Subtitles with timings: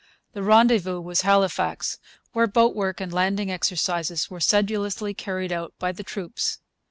[0.33, 1.99] The rendezvous was Halifax,
[2.33, 6.57] where boat work and landing exercises were sedulously carried out by the troops.